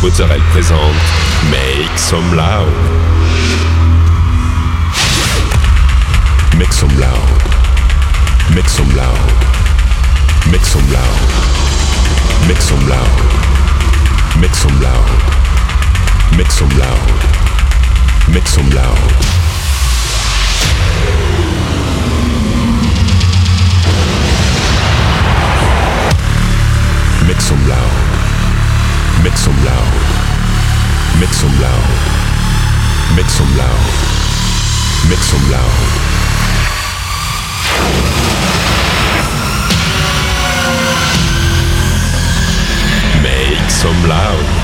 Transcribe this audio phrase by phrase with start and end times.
[0.00, 0.78] Mozzarella présente
[1.50, 2.68] Make Some Loud.
[6.58, 7.18] Make some loud.
[8.54, 9.16] Make some loud.
[10.50, 11.06] Make some loud.
[12.46, 13.06] Make some loud.
[14.40, 15.02] Make some loud.
[16.36, 16.98] Make some loud.
[18.28, 18.98] Make some loud.
[27.26, 27.91] Make some loud.
[29.22, 31.20] Mit zum Loud.
[31.20, 33.14] Mit zum Loud.
[33.14, 33.68] Mit zum Loud.
[35.08, 35.62] Mit zum Loud.
[43.22, 44.61] Make some loud.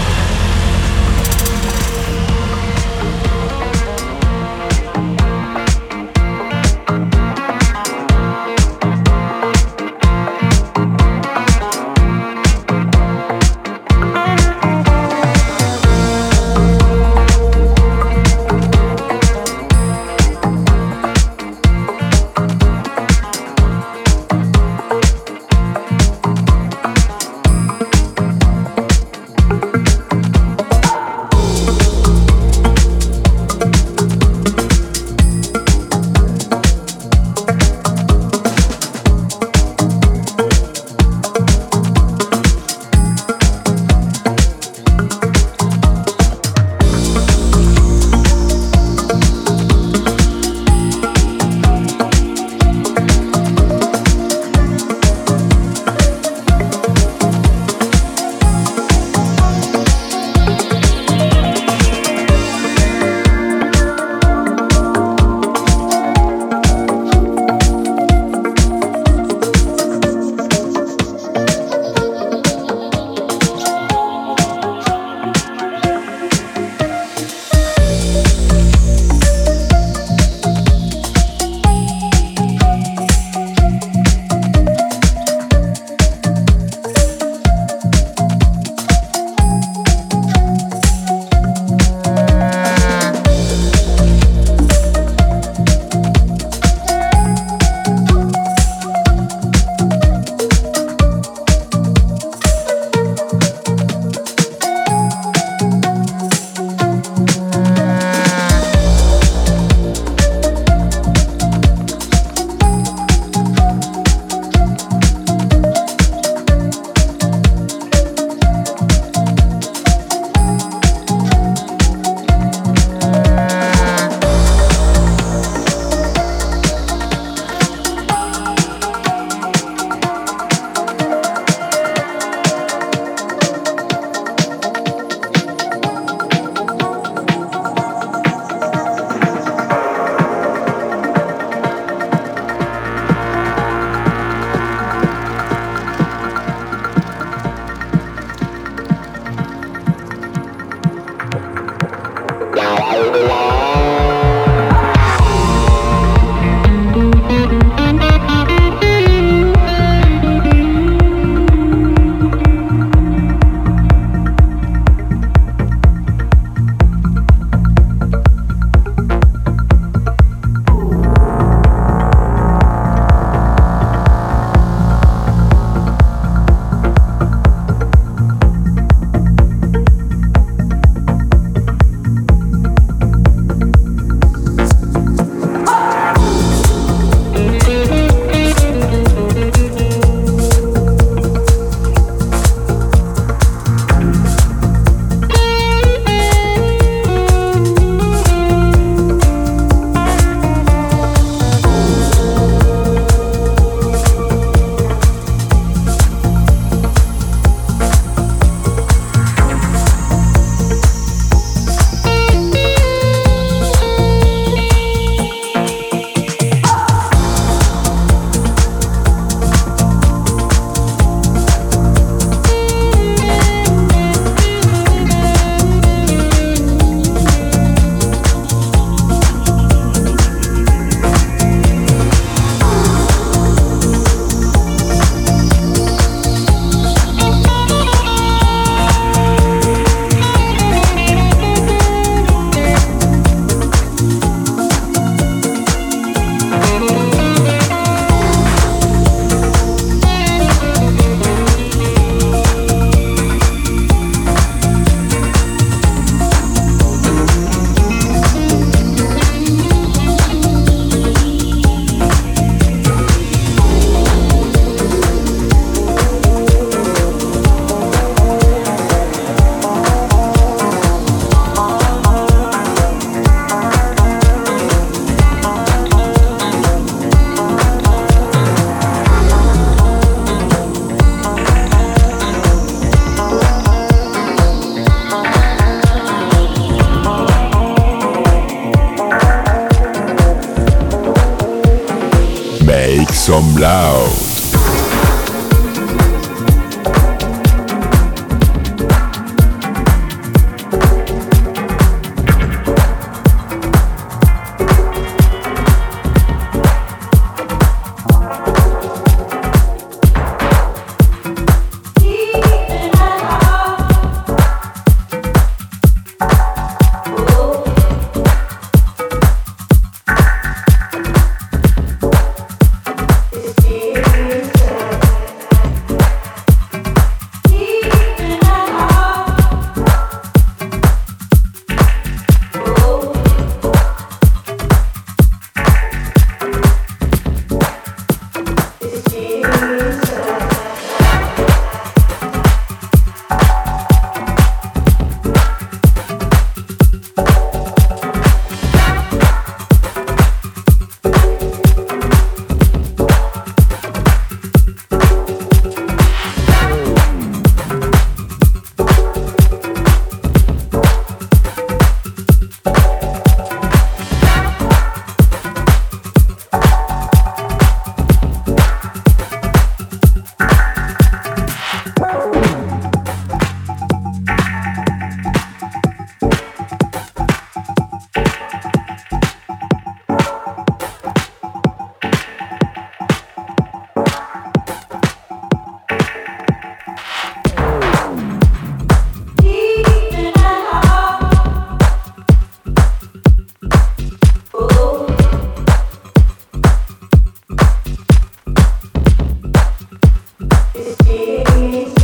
[400.95, 401.98] Thank.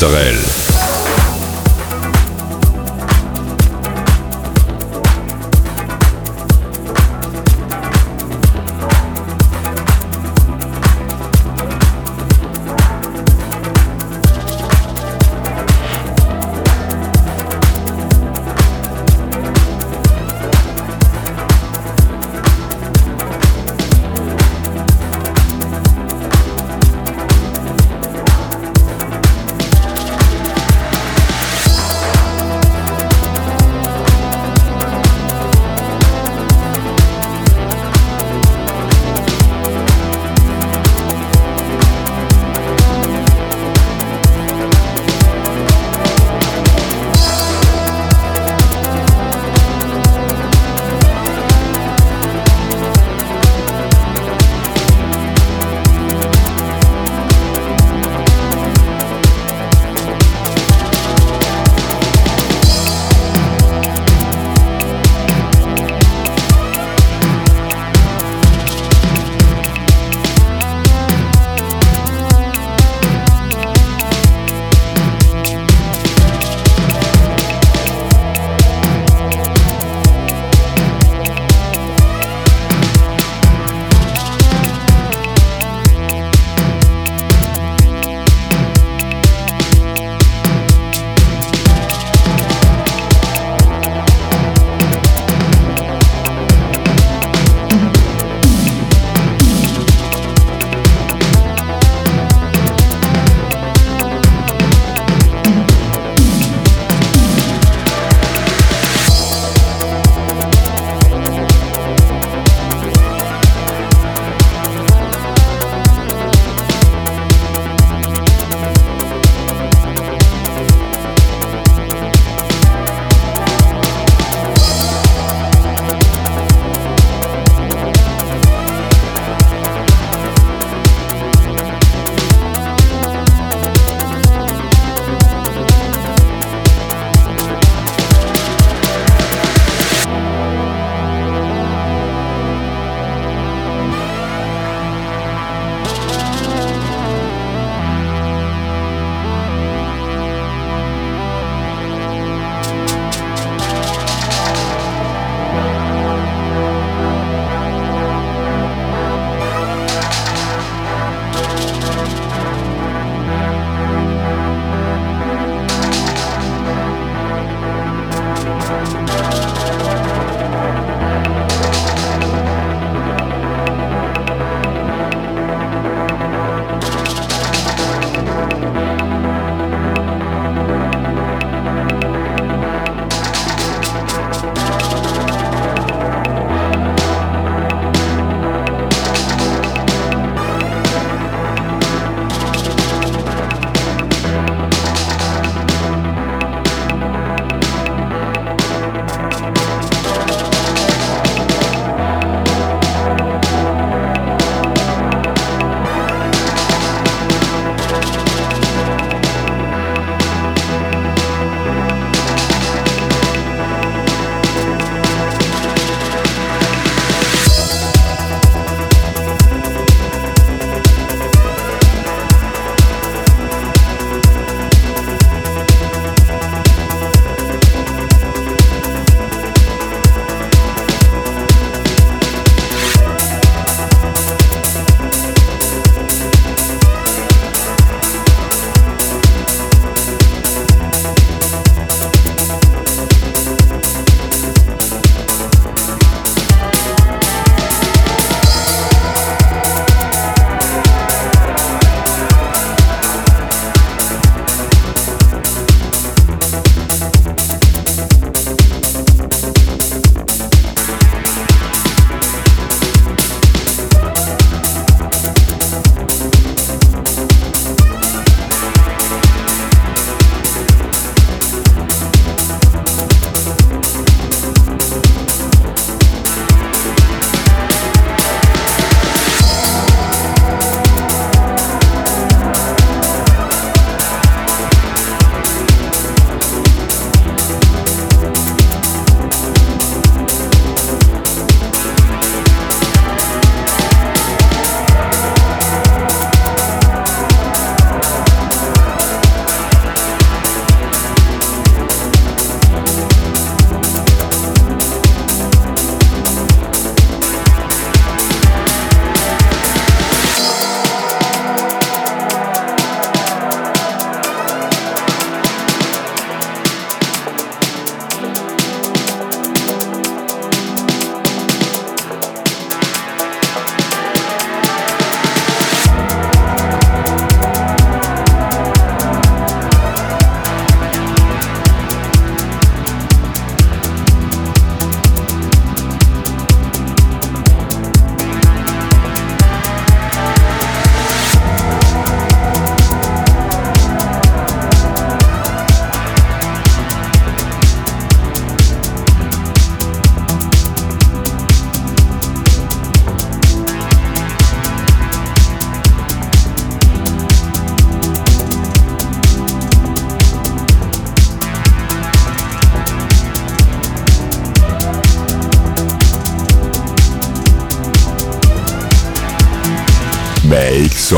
[0.00, 0.57] Mozzarella.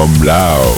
[0.01, 0.70] Come Loud.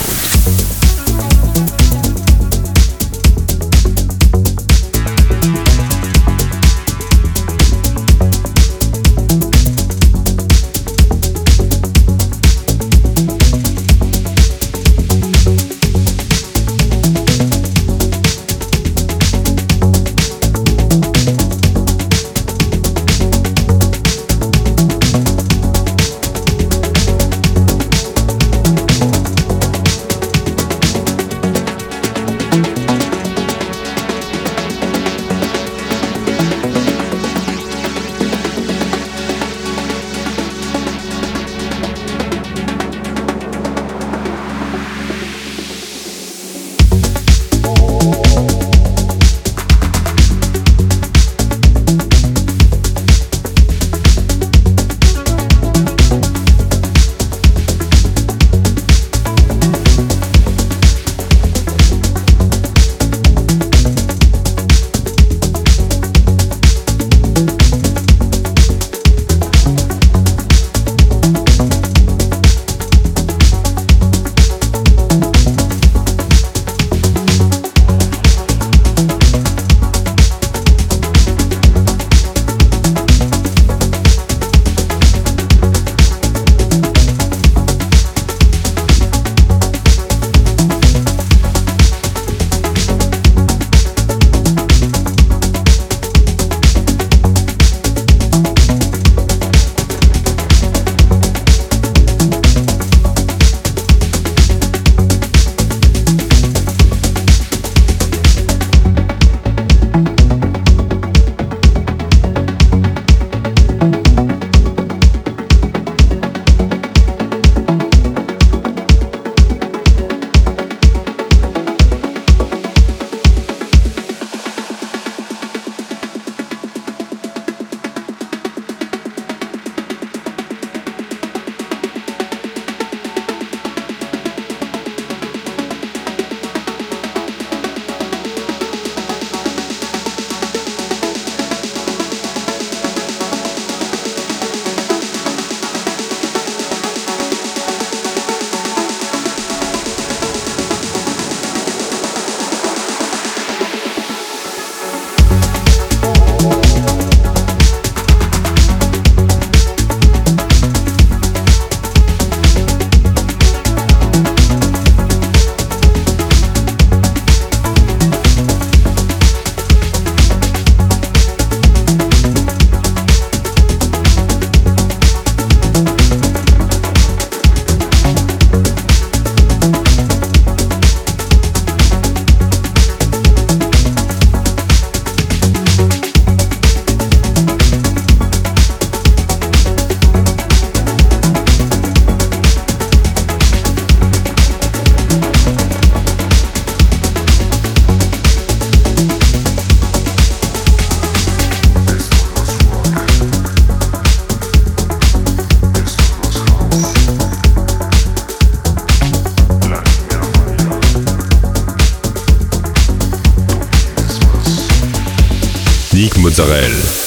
[216.43, 217.02] Sorel.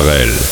[0.00, 0.49] Sorel.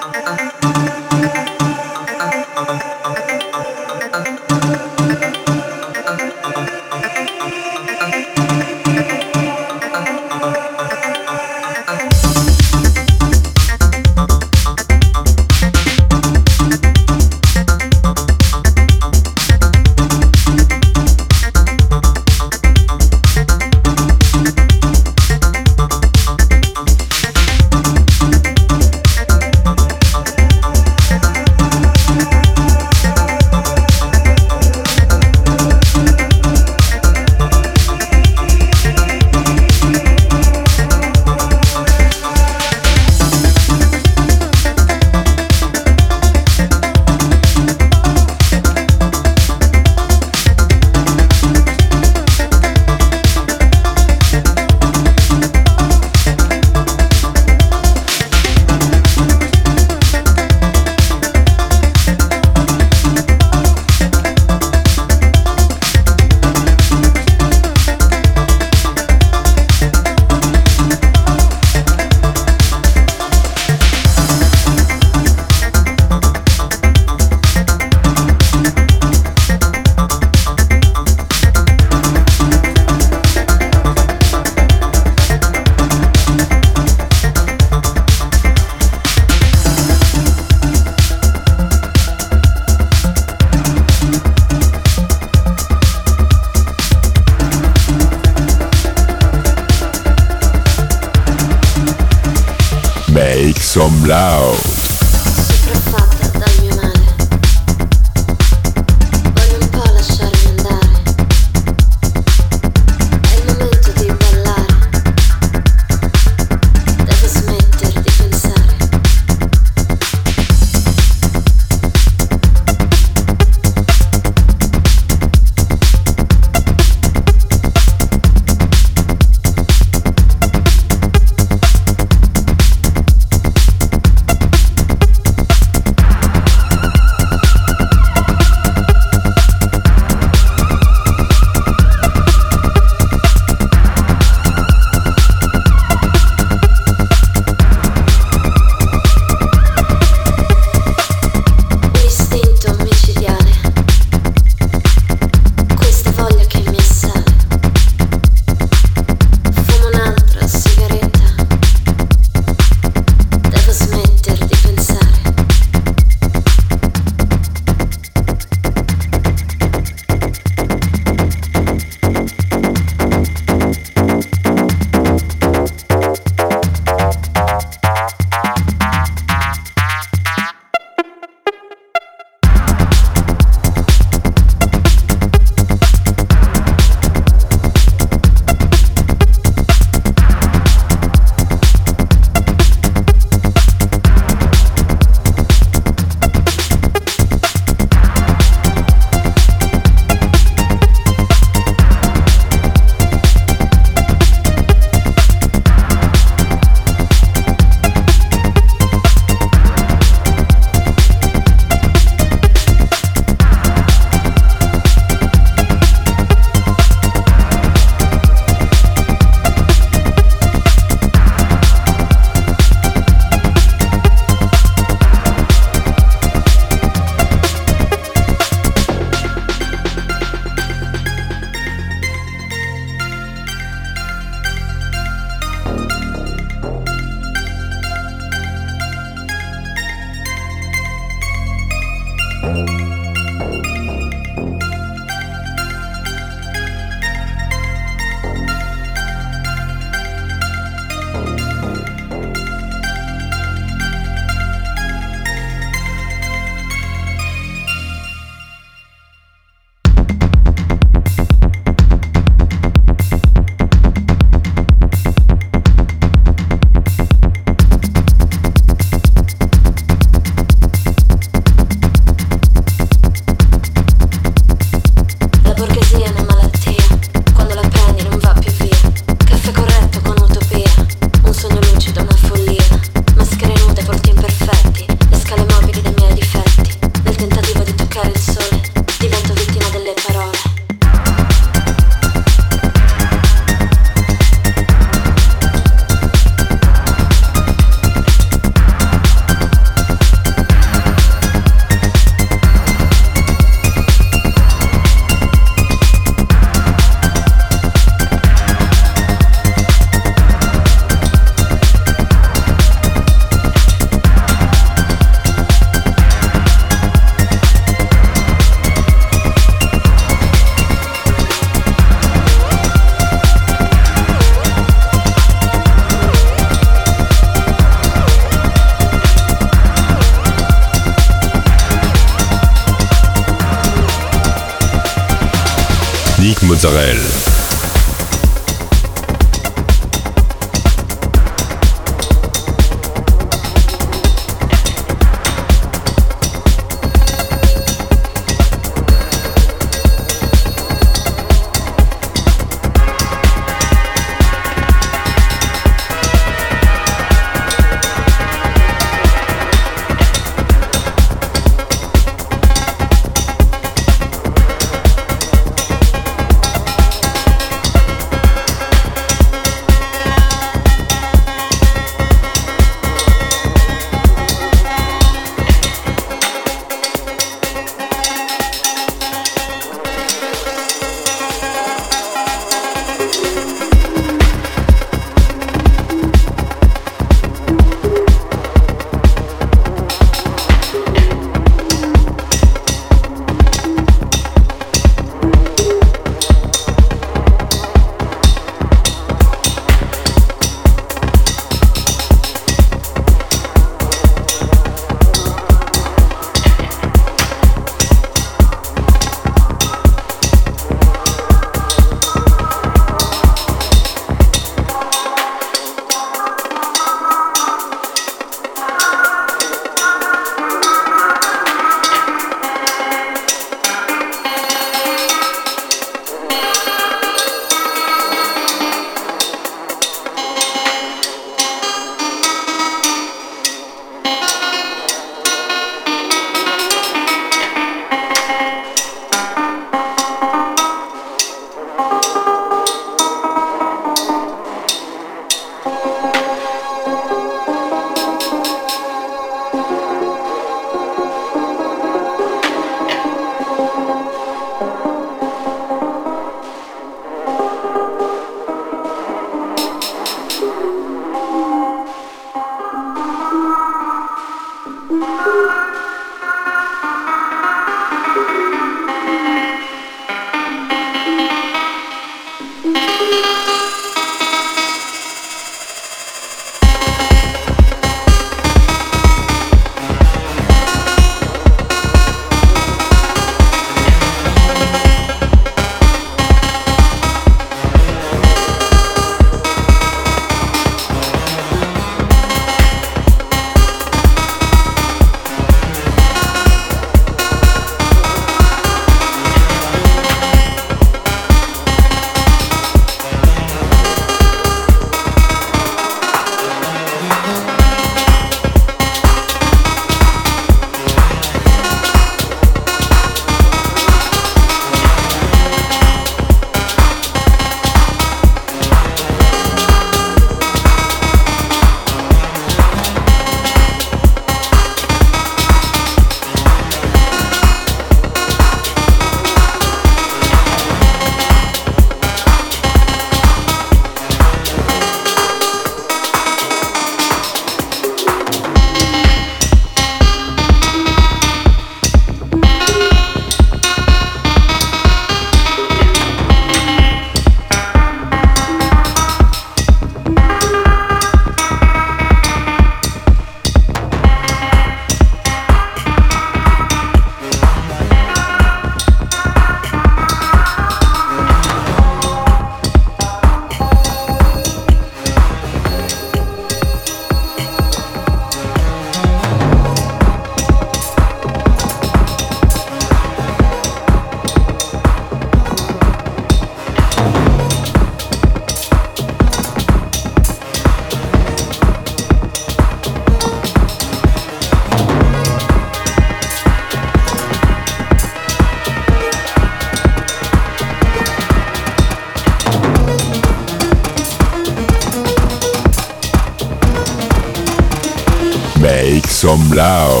[599.51, 600.00] Blau.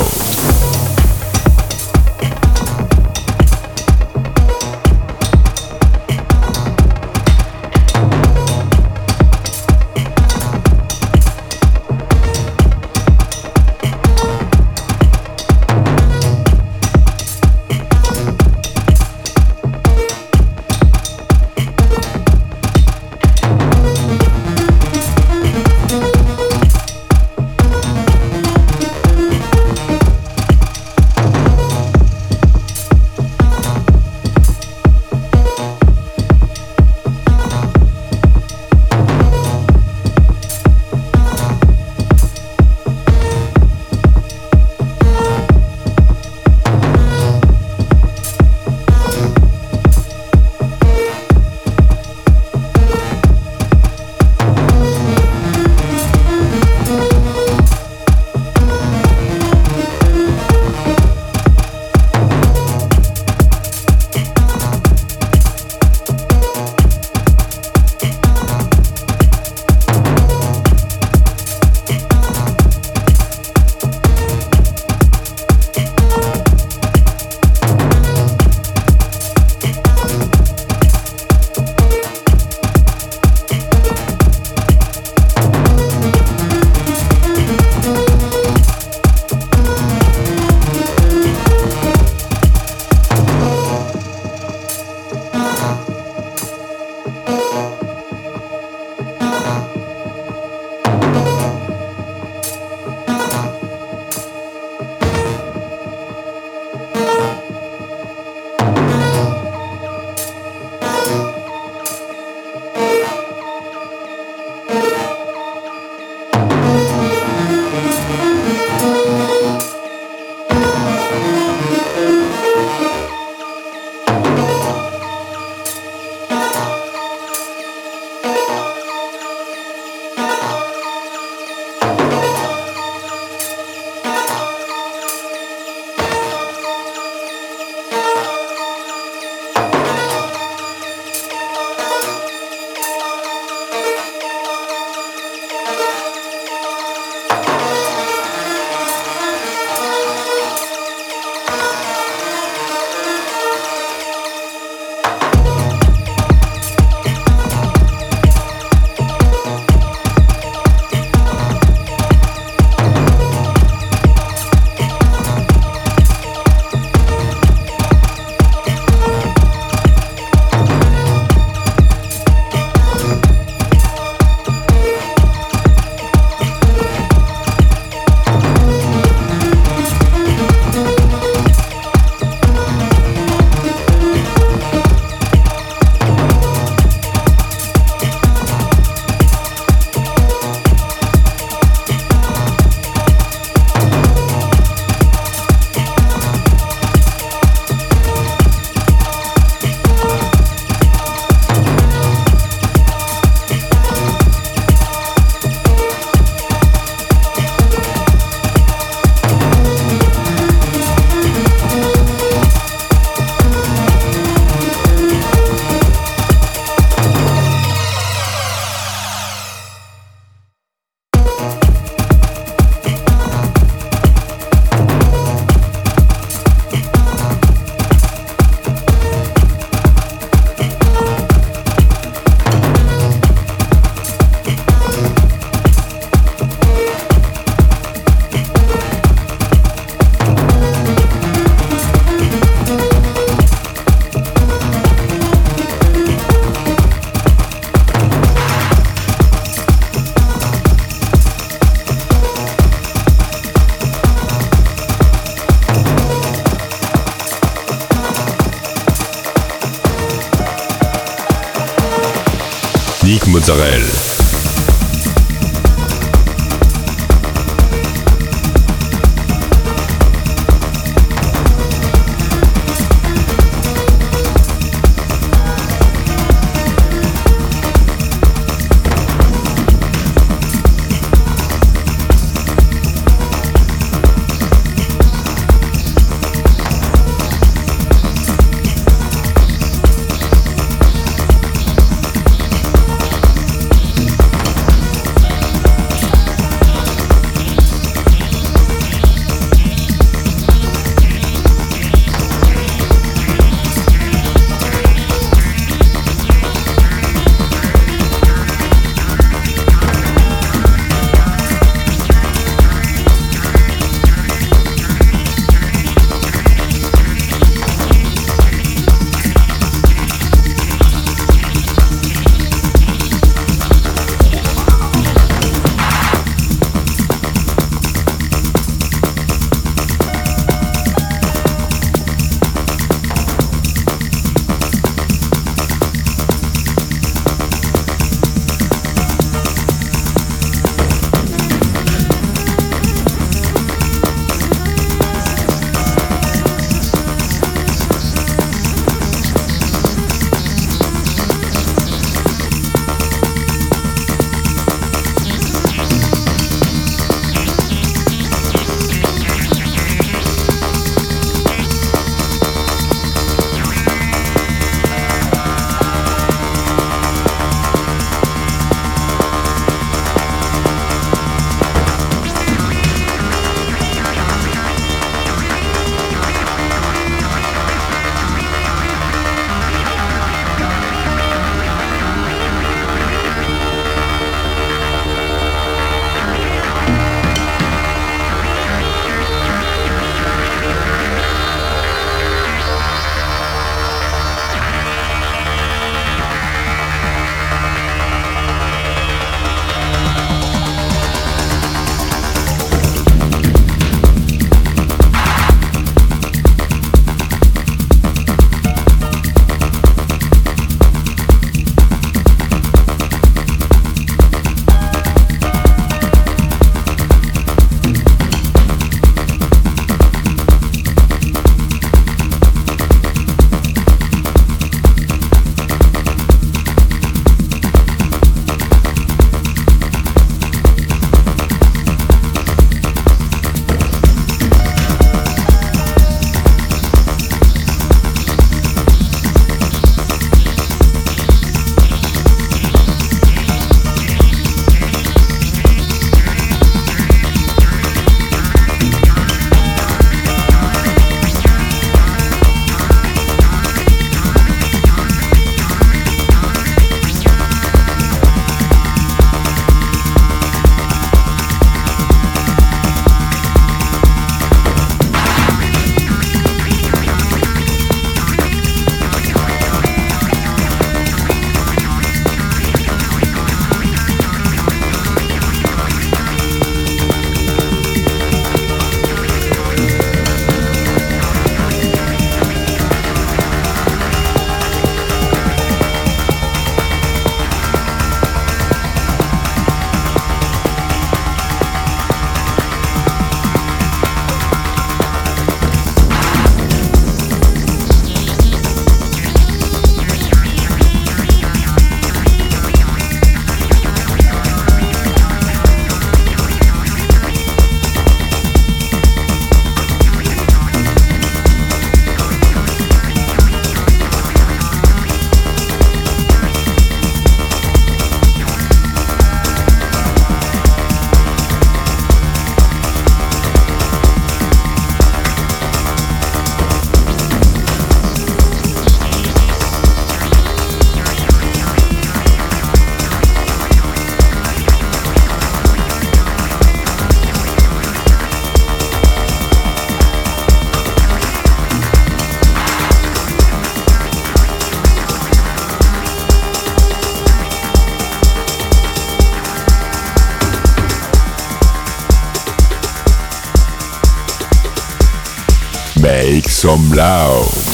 [557.01, 557.70] Loud.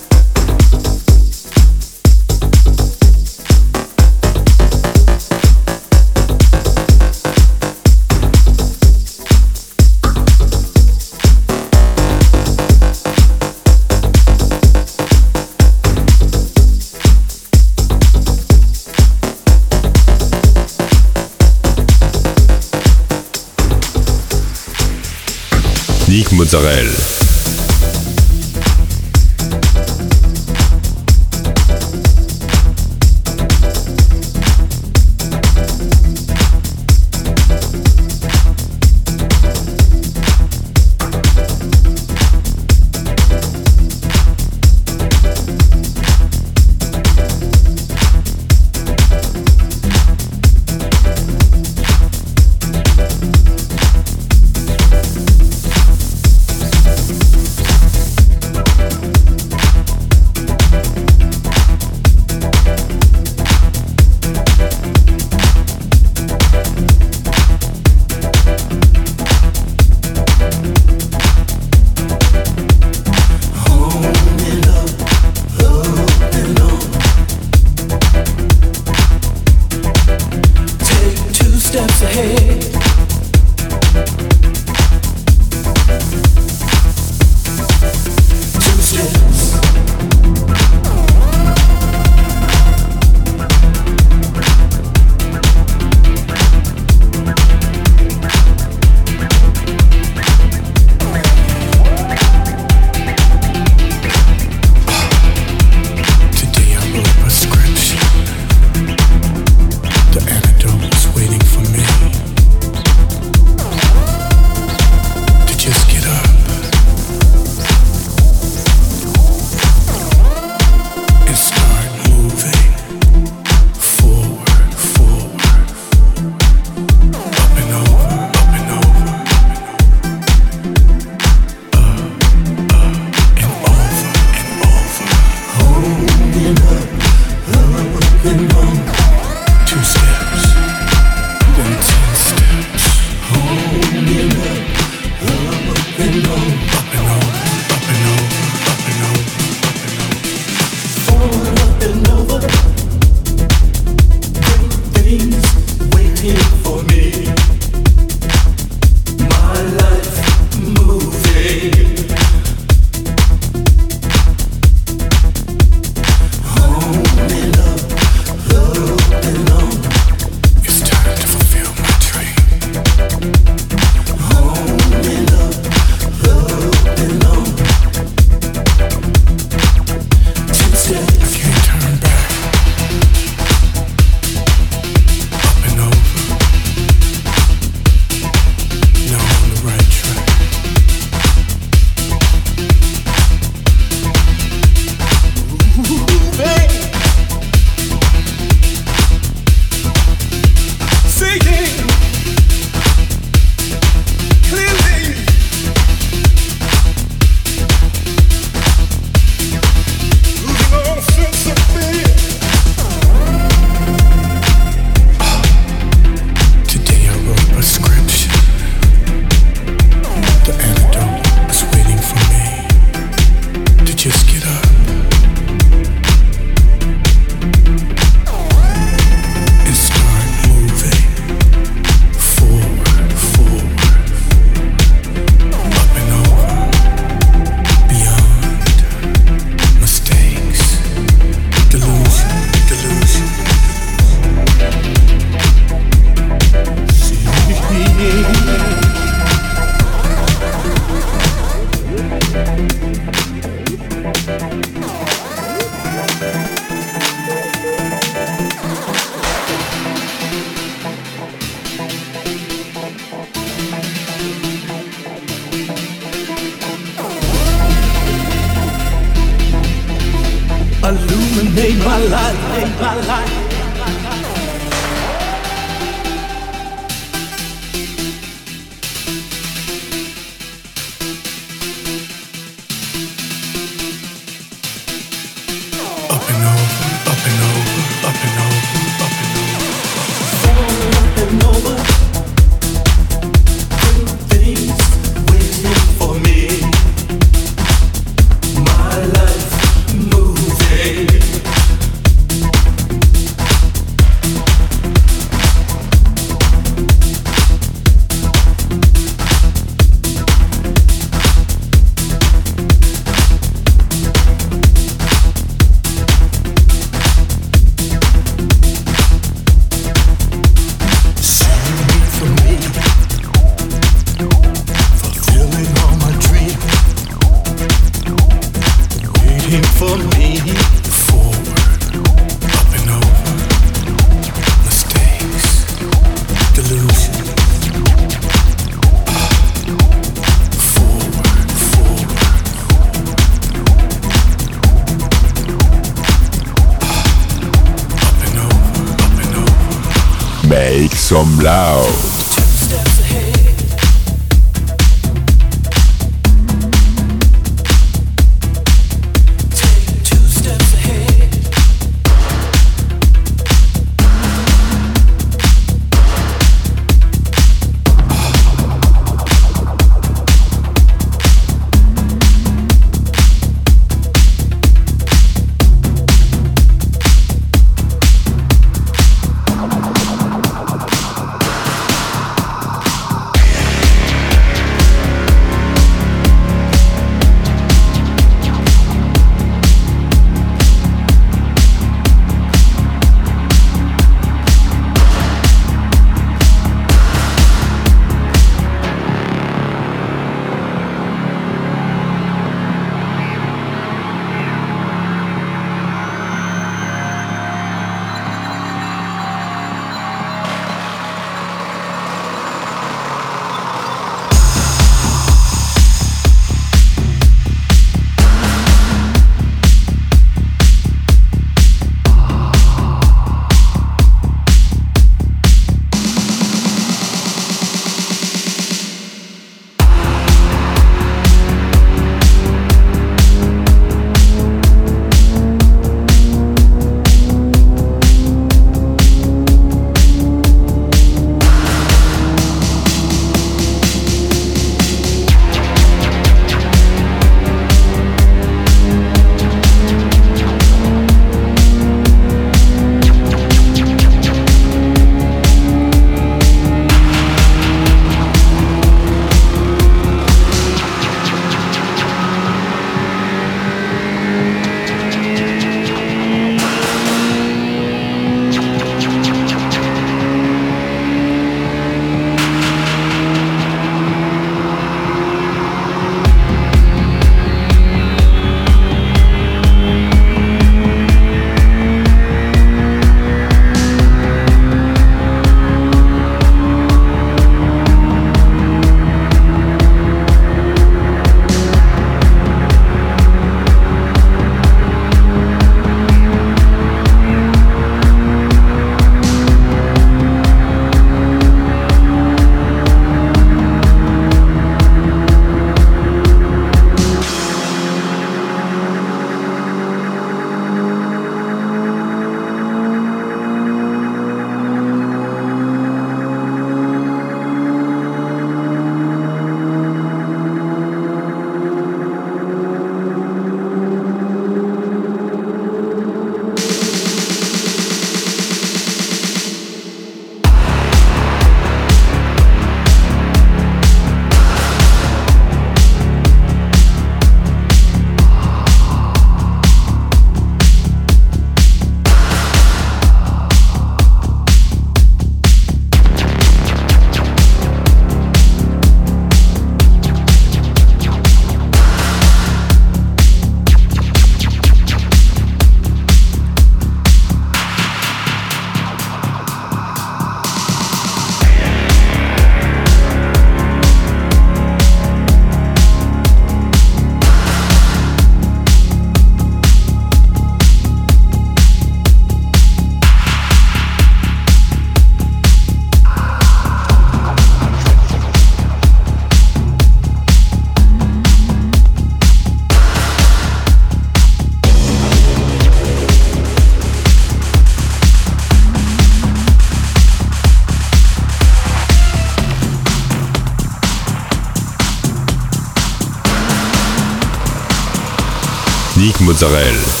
[599.43, 600.00] Israel.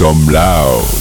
[0.00, 0.99] Some loud.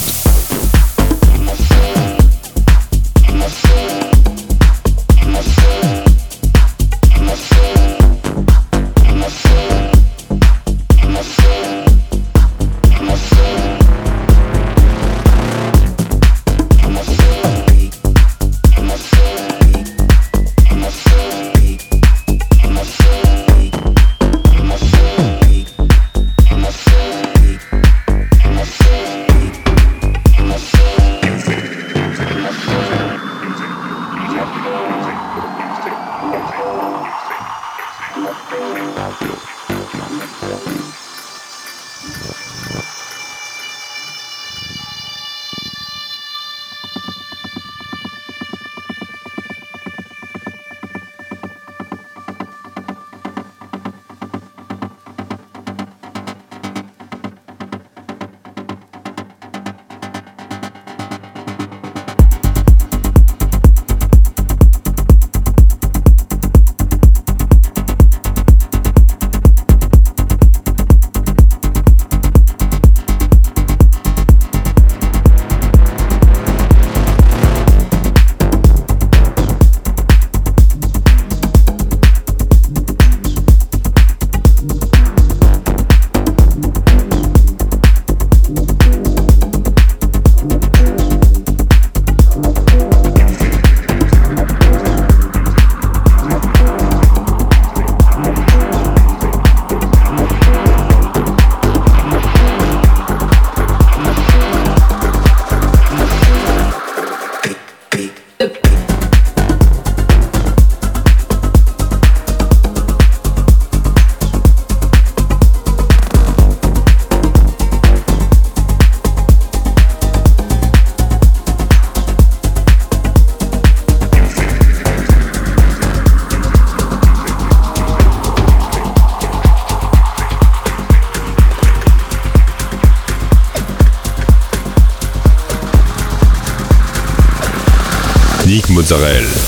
[138.91, 139.38] Israel.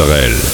[0.00, 0.49] Israel.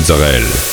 [0.00, 0.69] Mozzarella.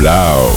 [0.00, 0.49] Blau.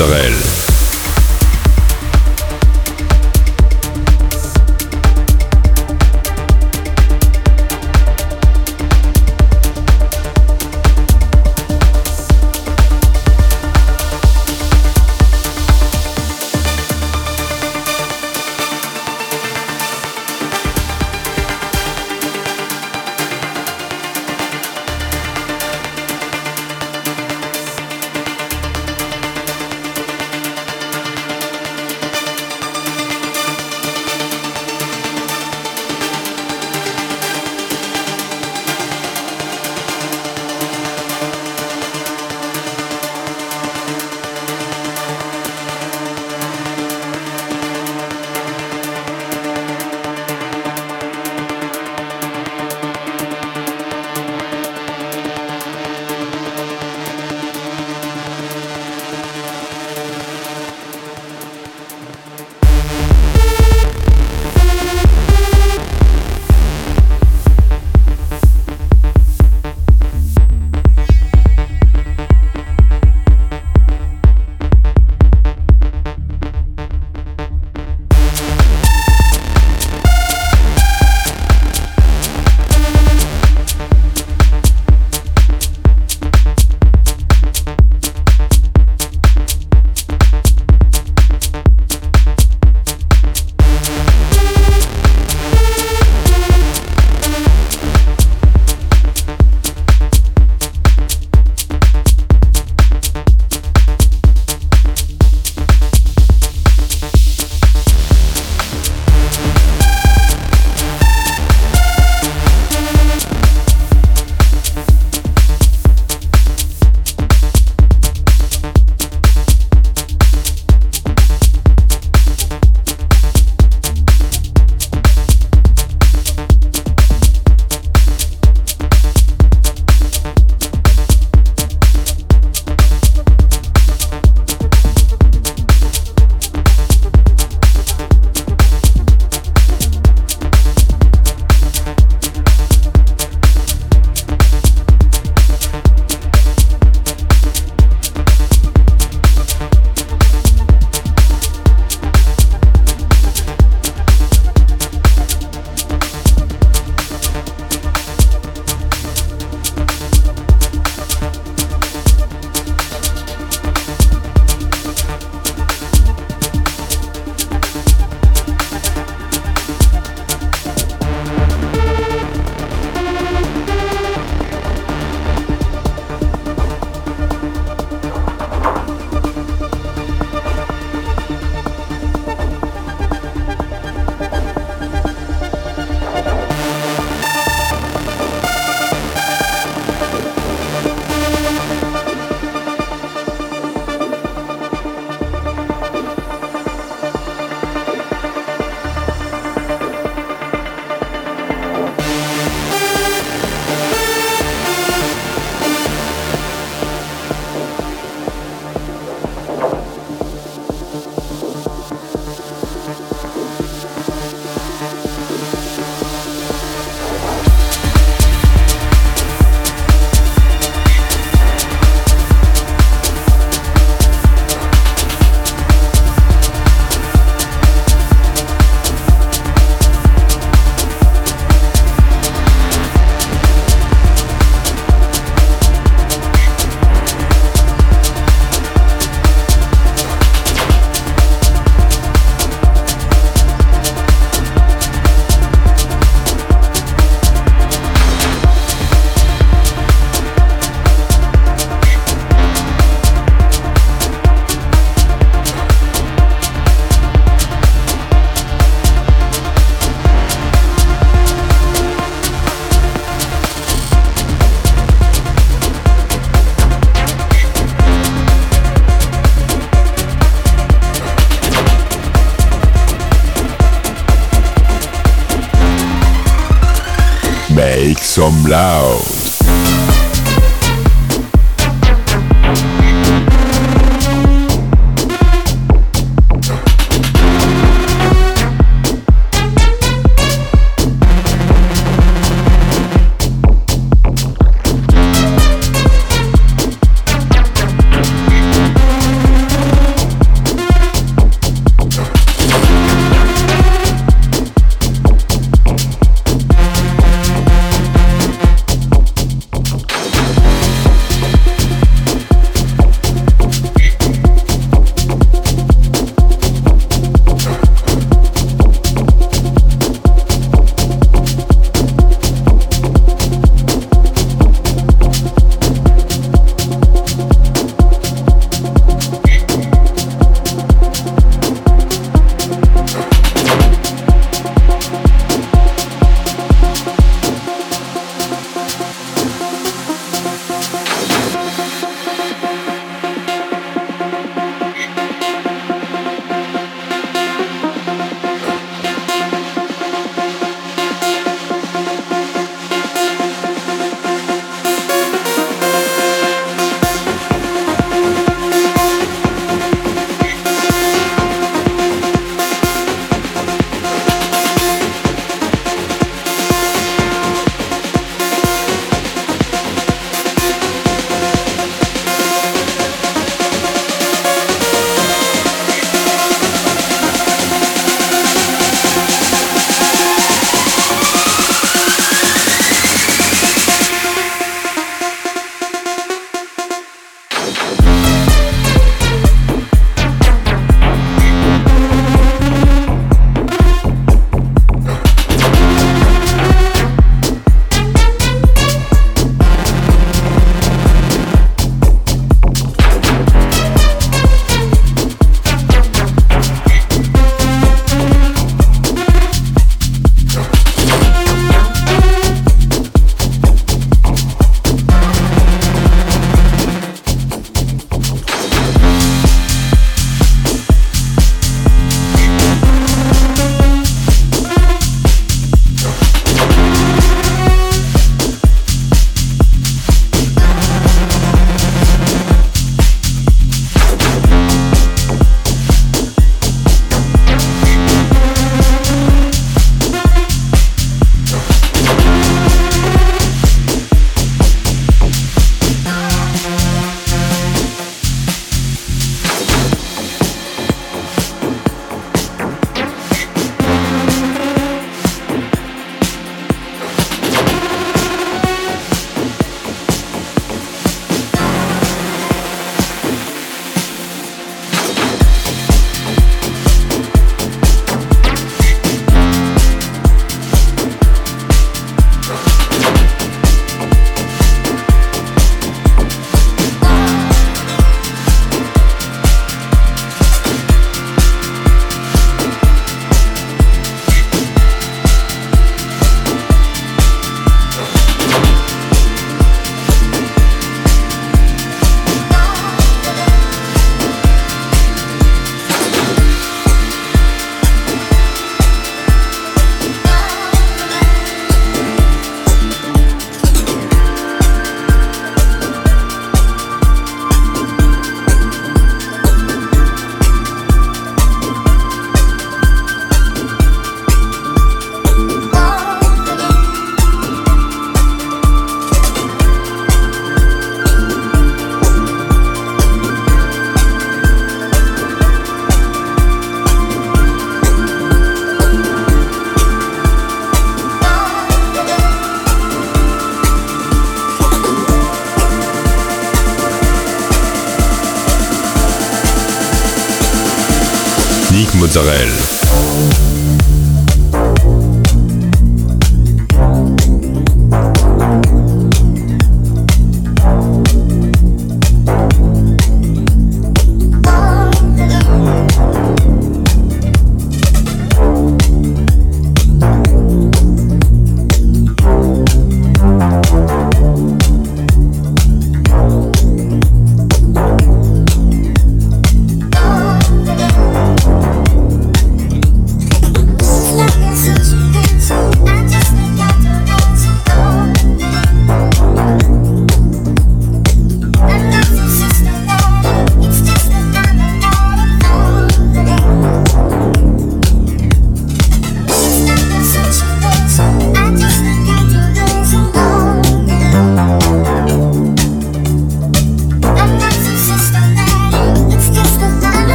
[0.00, 0.47] Israel.